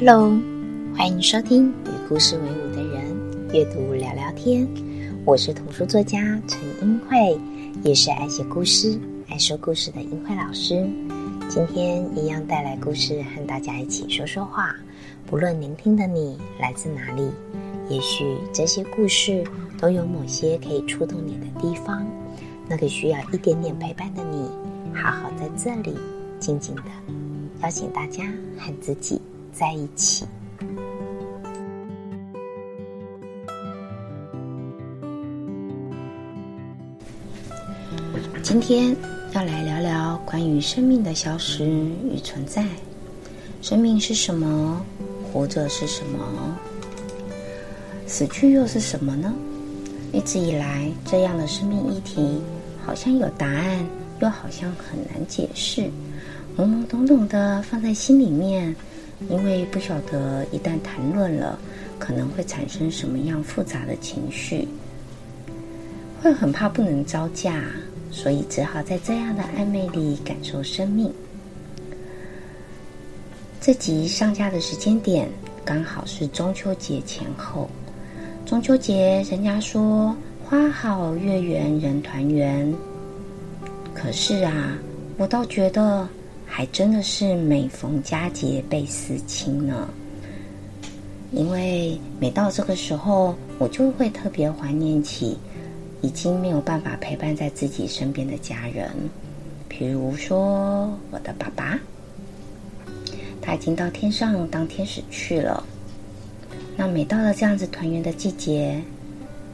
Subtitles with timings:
[0.00, 0.30] Hello，
[0.96, 4.64] 欢迎收听与故事为伍的人阅读聊聊天。
[5.24, 7.36] 我是童书作家陈英慧，
[7.82, 8.96] 也是爱写故事、
[9.28, 10.88] 爱说故事的英慧老师。
[11.48, 14.72] 今天一样带来故事，和大家一起说说话。
[15.26, 17.28] 不论聆听的你来自哪里，
[17.88, 19.42] 也许这些故事
[19.80, 22.06] 都有某些可以触动你的地方。
[22.68, 24.48] 那个需要一点点陪伴的你，
[24.94, 25.96] 好好在这里
[26.38, 26.84] 静静的
[27.64, 28.22] 邀请大家
[28.56, 29.20] 和自己。
[29.58, 30.24] 在一起。
[38.40, 38.96] 今天
[39.32, 42.64] 要来聊聊关于生命的消失与存在。
[43.60, 44.80] 生命是什么？
[45.32, 46.56] 活着是什么？
[48.06, 49.34] 死去又是什么呢？
[50.12, 52.40] 一直以来，这样的生命议题
[52.86, 53.84] 好像有答案，
[54.20, 55.82] 又好像很难解释，
[56.56, 58.74] 懵懵懂懂的放在心里面。
[59.28, 61.58] 因为不晓得一旦谈论了，
[61.98, 64.66] 可能会产生什么样复杂的情绪，
[66.22, 67.64] 会很怕不能招架，
[68.12, 71.12] 所以只好在这样的暧昧里感受生命。
[73.60, 75.28] 这集上架的时间点
[75.64, 77.68] 刚好是中秋节前后。
[78.46, 82.72] 中秋节，人家说花好月圆人团圆，
[83.92, 84.78] 可是啊，
[85.16, 86.08] 我倒觉得。
[86.50, 89.88] 还真的是每逢佳节倍思亲呢，
[91.30, 95.38] 因为每到这个时候，我就会特别怀念起
[96.00, 98.90] 已经没有办法陪伴在自己身边的家人，
[99.68, 101.78] 比如说我的爸爸，
[103.40, 105.62] 他已经到天上当天使去了。
[106.76, 108.80] 那每到了这样子团圆的季节，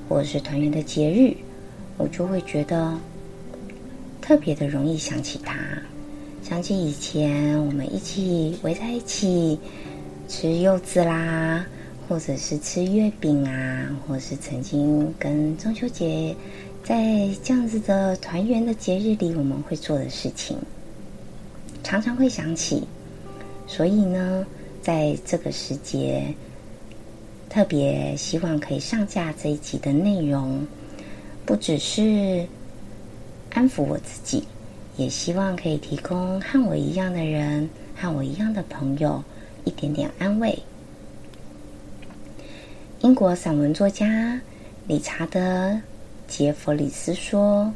[0.08, 1.36] 或者是团圆的节日，
[1.98, 2.98] 我就会觉得
[4.22, 5.54] 特别的容易想起他。
[6.46, 9.58] 想起以前我们一起围在一起
[10.28, 11.64] 吃柚子啦，
[12.06, 16.36] 或者是吃月饼啊，或是曾经跟中秋节
[16.82, 20.54] 在这样子的团圆的节日里我们会做的事情，
[21.82, 22.82] 常常会想起。
[23.66, 24.46] 所以呢，
[24.82, 26.22] 在这个时节，
[27.48, 30.66] 特别希望可以上架这一集的内容，
[31.46, 32.46] 不只是
[33.54, 34.44] 安抚我自己。
[34.96, 39.22] 也希望可以提供和我一样的人，和我一样的朋友
[39.64, 40.56] 一点点安慰。
[43.00, 44.40] 英国散文作家
[44.86, 45.40] 理查德·
[46.28, 47.72] 杰弗里斯说：“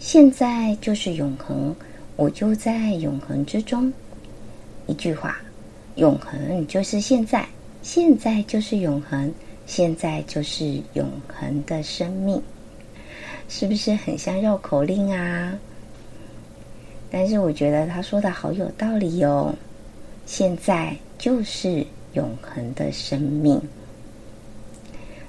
[0.00, 1.74] 现在就是永恒，
[2.16, 3.92] 我就在永恒之中。”
[4.88, 5.40] 一句话，
[5.96, 7.46] 永恒就是现在，
[7.82, 9.32] 现在就是永恒，
[9.66, 12.42] 现在就是永恒的生命，
[13.48, 15.56] 是不是很像绕口令啊？
[17.14, 19.54] 但是我觉得他说的好有道理哟。
[20.24, 23.60] 现在就是永恒的生命。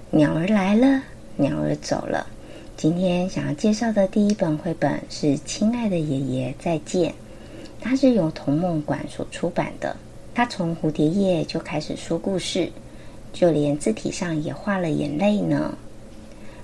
[0.09, 1.03] 鸟儿来了，
[1.35, 2.25] 鸟儿走了。
[2.77, 7.11] 今天想要介绍的第一本绘本是《亲爱的爷爷再见》，
[7.81, 9.93] 它是由童梦馆所出版的。
[10.33, 12.71] 它从蝴蝶叶就开始说故事，
[13.33, 15.77] 就连字体上也画了眼泪呢。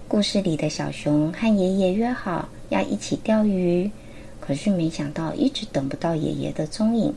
[0.07, 3.91] 故事里的小熊和爷爷约好要一起钓鱼。
[4.50, 7.14] 可是没想到，一直等不到爷爷的踪影。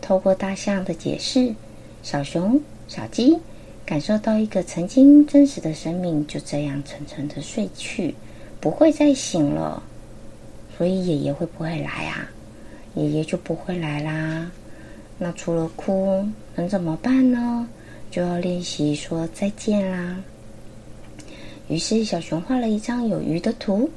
[0.00, 1.54] 透过大象的解释，
[2.02, 3.38] 小熊、小鸡
[3.86, 8.12] 感受到一个曾经真实的生命就这样沉沉的睡去，
[8.60, 9.80] 不会再醒了。
[10.76, 12.28] 所以爷爷会不会来啊？
[12.96, 14.50] 爷爷就不会来啦。
[15.18, 16.26] 那除了哭，
[16.56, 17.68] 能怎么办呢？
[18.10, 20.18] 就要练习说再见啦。
[21.68, 23.88] 于是小熊画了一张有鱼的图。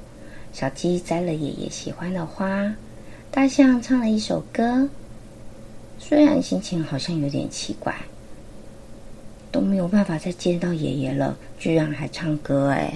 [0.55, 2.73] 小鸡摘了爷爷喜欢的花，
[3.29, 4.87] 大象唱了一首歌。
[5.99, 7.93] 虽然心情好像有点奇怪，
[9.51, 12.93] 都没有办法再见到爷爷了，居然还唱歌哎！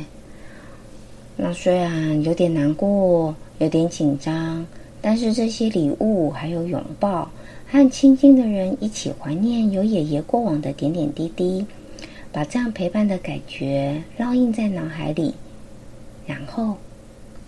[1.35, 4.65] 那虽然有点难过，有点紧张，
[5.01, 7.29] 但是这些礼物还有拥抱，
[7.67, 11.65] 和亲近的人一起怀念有爷爷过往的点点滴滴，
[12.31, 15.33] 把这样陪伴的感觉烙印在脑海里，
[16.25, 16.77] 然后。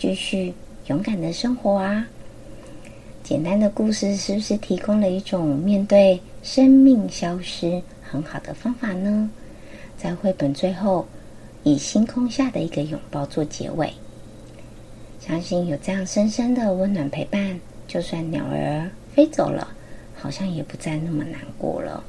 [0.01, 0.51] 继续
[0.88, 2.03] 勇敢的生活啊！
[3.21, 9.30] 简单的故事是不是提供了一种面对生命消失很好的方法呢？
[10.00, 11.06] 在绘本最后，
[11.62, 13.94] 以星空下的一个拥抱做结尾，
[15.19, 19.71] 相信有这样深深的温暖陪伴，就算鸟儿飞走了，
[20.15, 22.03] 好像也不再那么难过了。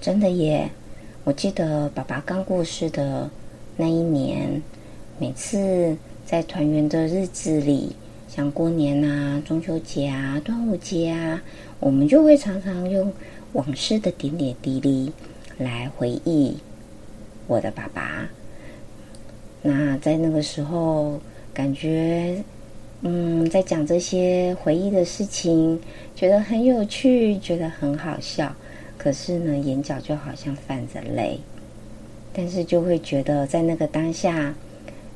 [0.00, 0.66] 真的耶！
[1.24, 3.28] 我记得爸爸刚过世的
[3.76, 4.62] 那一年，
[5.18, 5.94] 每次。
[6.28, 7.96] 在团圆的日子里，
[8.28, 11.42] 像过年啊、中秋节啊、端午节啊，
[11.80, 13.10] 我们就会常常用
[13.54, 15.10] 往事的点点滴滴
[15.56, 16.54] 来回忆
[17.46, 18.28] 我的爸爸。
[19.62, 21.18] 那在那个时候，
[21.54, 22.44] 感觉
[23.00, 25.80] 嗯，在讲这些回忆的事情，
[26.14, 28.54] 觉得很有趣，觉得很好笑。
[28.98, 31.40] 可是呢，眼角就好像泛着泪，
[32.34, 34.54] 但是就会觉得在那个当下，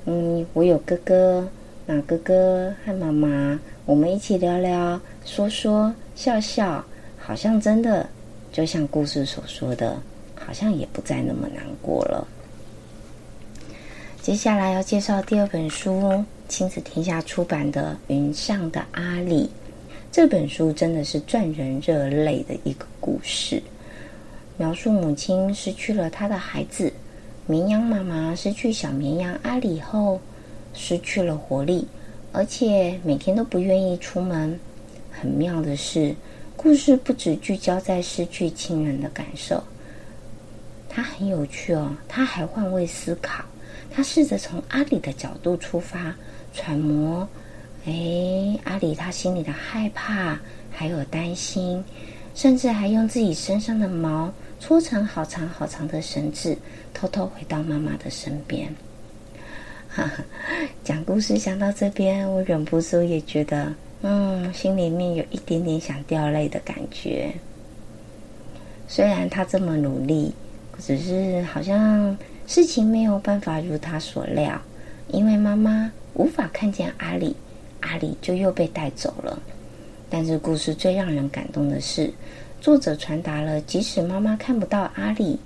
[0.04, 1.48] 嗯，我有哥哥，
[1.86, 6.84] 那哥哥和妈妈，我们一起聊聊、说说、笑笑，
[7.18, 8.08] 好像真的
[8.50, 9.96] 就像故事所说的，
[10.34, 12.26] 好像也不再那么难过了。
[14.20, 19.44] 接下来要介绍第二本书，亲子天下出版的《云上的阿里》。
[20.10, 23.62] 这本书真的是赚人热泪的一个故事，
[24.58, 26.92] 描述母亲失去了她的孩子，
[27.46, 30.20] 绵羊妈妈失去小绵羊阿里后，
[30.72, 31.86] 失去了活力，
[32.32, 34.58] 而且每天都不愿意出门。
[35.10, 36.14] 很妙的是，
[36.56, 39.62] 故事不只聚焦在失去亲人的感受，
[40.88, 43.44] 它很有趣哦，它还换位思考，
[43.90, 46.14] 它试着从阿里的角度出发，
[46.54, 47.28] 揣摩。
[47.84, 50.38] 哎，阿里他心里的害怕，
[50.70, 51.82] 还有担心，
[52.36, 56.56] 甚至还用自己身上的毛搓成好长好长的绳子，
[56.94, 58.72] 偷偷回到妈妈的身边。
[60.84, 67.32] 讲故事讲到这边，我忍不住也觉得，嗯，心里面有一点点想掉泪的感觉。
[68.86, 70.32] 虽然他这么努力，
[70.78, 72.16] 只是好像
[72.46, 74.62] 事情没有办法如他所料，
[75.08, 77.34] 因为妈妈无法看见阿里。
[77.80, 79.36] 阿里就又被带走了，
[80.08, 82.12] 但是故事最让人感动的是，
[82.62, 85.36] 作者传达了即使妈妈看不到阿里，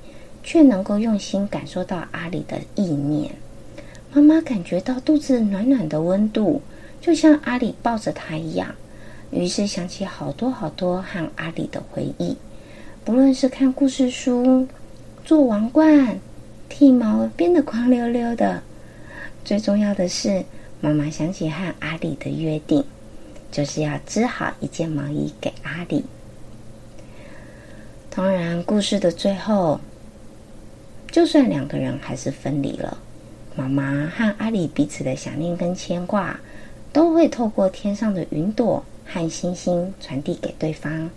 [0.45, 3.35] 却能够用心感受到阿里的意念。
[4.13, 6.61] 妈妈感觉到肚子暖暖的温度，
[7.01, 8.69] 就像阿里抱着她一样。
[9.31, 12.37] 于是想起好多好多和阿里的回忆，
[13.03, 14.69] 不论是看故事书、
[15.25, 16.21] 做王冠、
[16.69, 18.63] 剃毛变得光溜溜的，
[19.43, 20.45] 最重要的是。
[20.83, 22.85] 妈妈想起和阿里的约定，
[23.51, 26.05] 就是要织好一件毛衣给阿里。
[28.17, 29.79] 当然，故事的最后，
[31.13, 32.97] 就算两个人还是分离了，
[33.55, 36.41] 妈妈和阿里彼此的想念跟牵挂，
[36.95, 41.11] 都会透过天上的云朵和星星传递给对方，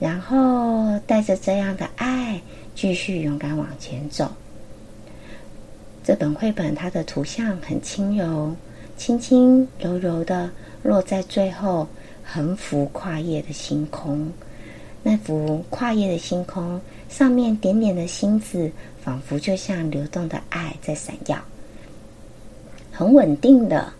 [0.00, 2.40] 然后带着这样的爱，
[2.74, 4.28] 继续勇敢往前走。
[6.02, 8.52] 这本绘本，它的图像很轻柔。
[8.96, 10.50] 轻轻柔柔的
[10.82, 11.86] 落在最后
[12.24, 14.30] 横幅跨页的星空，
[15.02, 18.70] 那幅跨页的星空上面点点的星子，
[19.02, 21.42] 仿佛就像流动的爱在闪耀，
[22.92, 23.92] 很稳定的，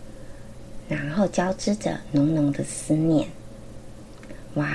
[0.87, 3.27] 然后交织着浓浓的思念。
[4.53, 4.67] 哇，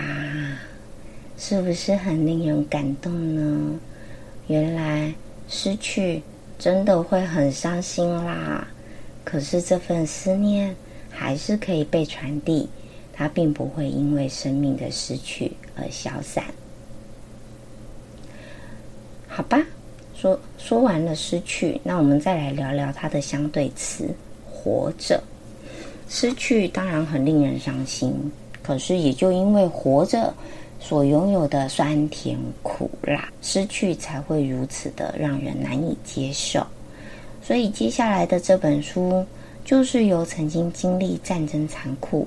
[1.38, 3.78] 是不是很令人感动呢？
[4.48, 5.14] 原来
[5.48, 6.22] 失去
[6.58, 8.66] 真的会很伤心啦。
[9.22, 10.74] 可是这份思念
[11.10, 12.68] 还是可以被传递，
[13.16, 16.44] 它并不会因为生命的失去而消散。
[19.26, 19.58] 好吧，
[20.14, 24.08] 说说完了失去，那我们再来聊聊它的相对词
[24.44, 25.22] “活着”。
[26.08, 28.14] 失去当然很令人伤心，
[28.62, 30.32] 可是也就因为活着
[30.78, 36.64] 所拥有的酸甜苦辣，失去才会如此的让人难以接受。
[37.42, 39.24] 所以接下来的这本书，
[39.64, 42.26] 就是由曾经经历战争残酷，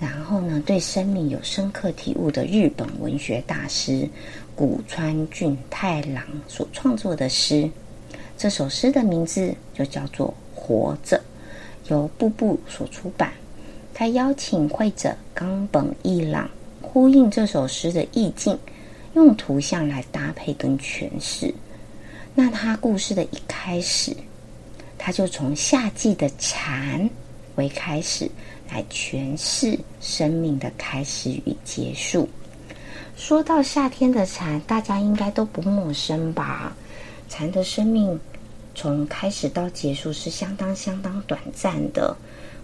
[0.00, 4.08] 然后呢对生命有深刻体悟的日本文学大师
[4.54, 7.70] 古川俊太郎所创作的诗。
[8.36, 11.16] 这首诗的名字就叫做《活着》，
[11.90, 13.32] 由步步所出版。
[13.94, 16.50] 他邀请会者冈本一朗
[16.82, 18.58] 呼应这首诗的意境，
[19.14, 21.54] 用图像来搭配跟诠释。
[22.34, 24.12] 那他故事的一开始，
[24.98, 27.08] 他就从夏季的蝉
[27.54, 28.28] 为开始，
[28.74, 32.28] 来诠释生命的开始与结束。
[33.16, 36.76] 说到夏天的蝉，大家应该都不陌生吧？
[37.28, 38.18] 蝉的生命
[38.74, 42.16] 从开始到结束是相当相当短暂的，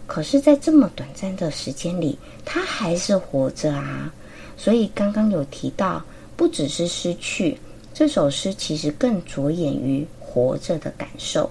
[0.09, 4.13] 可是，在这么短暂的时间里，它还是活着啊！
[4.57, 6.05] 所以刚刚有提到，
[6.37, 7.57] 不只是失去。
[7.95, 11.49] 这首诗其实更着眼于活着的感受。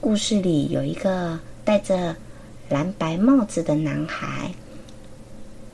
[0.00, 2.16] 故事里有一个带着
[2.72, 4.50] 蓝白帽子的男孩，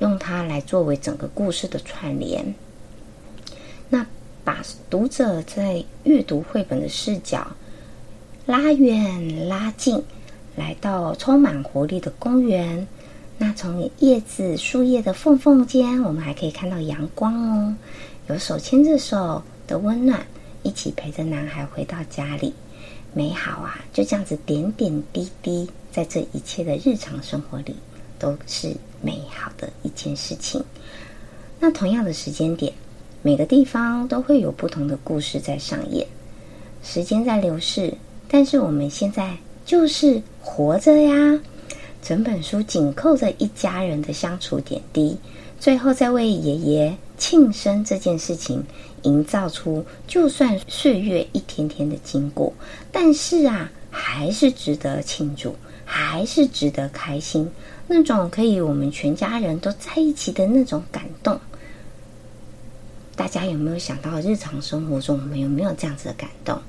[0.01, 2.53] 用它来作为整个故事的串联。
[3.89, 4.05] 那
[4.43, 7.47] 把读者在阅读绘本的视角
[8.47, 10.03] 拉远拉近，
[10.57, 12.85] 来到充满活力的公园。
[13.39, 17.77] 那从叶子树叶的缝缝间，我们还可以看到阳光哦。
[18.27, 20.27] 有手牵着手的温暖，
[20.65, 22.53] 一起陪着男孩回到家里，
[23.15, 23.79] 美好啊！
[23.93, 27.75] 就这样子点点滴滴，在这一切的日常生活里，
[28.19, 30.63] 都是美好的一件事情。
[31.61, 32.73] 那同样的时间点，
[33.23, 36.07] 每个地方都会有不同的故事在上演。
[36.83, 37.93] 时间在流逝，
[38.29, 41.41] 但是我们现在就是活着呀。
[42.01, 45.17] 整本书紧扣着一家人的相处点滴，
[45.59, 48.63] 最后再为爷爷庆生这件事情
[49.03, 52.53] 营造出，就算岁月一天天的经过，
[52.93, 55.55] 但是啊，还是值得庆祝，
[55.91, 57.51] 还是值得开心。
[57.87, 61.41] 那种可以我们全家人都在一起的那种感动，
[63.17, 66.61] 大家有没有想到日常生活中我们有没有这样子的感动？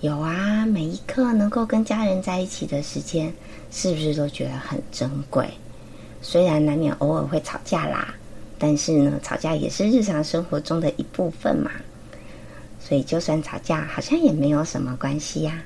[0.00, 3.30] 有啊，每一刻能够跟家人在一起的时间，
[3.70, 5.46] 是不是都觉得很珍贵？
[6.22, 8.14] 虽然难免偶尔会吵架啦，
[8.58, 11.70] 但是呢，吵架也是日常生活中的一部分嘛。
[12.80, 15.62] 所以就算吵架，好像也没有什么关系呀。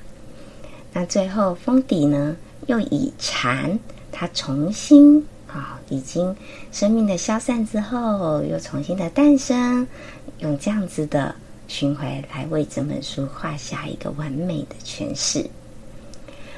[0.99, 2.35] 那最后封底呢，
[2.65, 3.77] 又以蝉，
[4.11, 6.35] 它重新啊，已经
[6.71, 9.87] 生命的消散之后，又重新的诞生，
[10.39, 11.35] 用这样子的。
[11.67, 15.47] 循环来为这本书画下一个完美的诠释。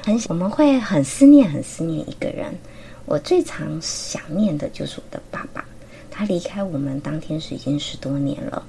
[0.06, 2.50] 很，我们会很思念，很思念一个人。
[3.04, 5.62] 我最常想念的就是我的爸爸。
[6.10, 8.62] 他离开我们当天是已经十多年了。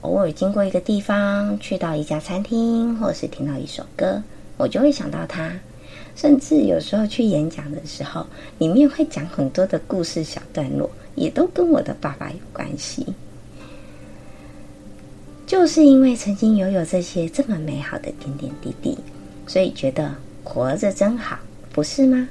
[0.00, 4.22] 偶尔经过一个地方，去到一家餐厅，或者是听到一首歌，
[4.60, 5.50] 我就会想到他。
[6.14, 8.26] 甚至有时候去演讲的时候，
[8.58, 13.06] 里面会讲很多的故事小段落，也都跟我的爸爸有关系。
[15.46, 18.98] 就是因为曾经拥有这些这么美好的点点滴滴，
[19.46, 20.14] 所以觉得
[20.44, 21.38] 活着真好，
[21.72, 22.28] 不是吗？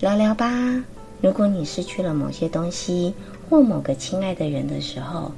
[0.00, 0.84] 聊聊吧。
[1.22, 3.14] 如果你失去了某些东西
[3.48, 5.32] 或某个亲爱的人的时候，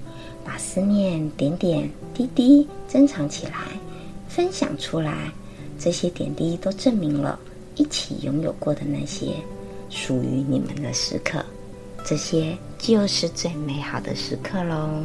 [0.45, 3.53] 把思念点点滴滴珍藏起来，
[4.29, 5.31] 分享出来。
[5.83, 7.37] 这些点滴都证明了
[7.75, 9.35] 一起拥有过的那些
[9.91, 11.45] 属于你们的时刻，
[12.05, 15.03] 这些就是最美好的时刻喽。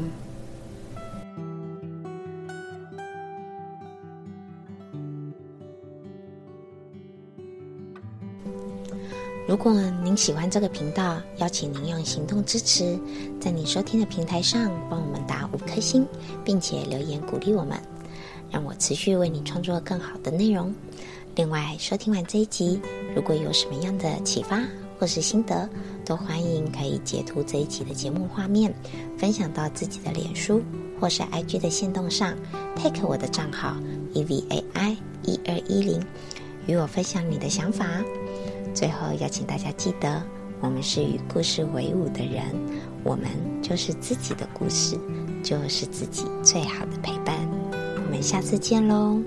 [9.48, 13.00] 如果您喜欢这个频道，邀请您用行动支持，
[13.40, 16.06] 在你收听的平台上帮我们打五颗星，
[16.46, 17.76] 并且留言鼓励我们，
[18.52, 20.74] 让我持续为你创作更好的内容。
[21.36, 22.82] 另外，收听完这一集，
[23.16, 24.62] 如果有什么样的启发
[24.98, 25.70] 或是心得，
[26.04, 28.74] 都欢迎可以截图这一集的节目画面，
[29.18, 30.62] 分享到自己的脸书
[31.00, 32.34] 或是 IG 的线动上
[32.76, 33.78] ，take 我的账号
[34.16, 36.02] evai 一二一零，
[36.66, 37.86] 与我分享你的想法。
[38.74, 40.24] 最后邀请大家记得，
[40.60, 42.44] 我们是与故事为伍的人，
[43.04, 43.28] 我们
[43.62, 44.98] 就是自己的故事，
[45.44, 47.57] 就是自己最好的陪伴。
[48.22, 49.22] 下次见喽。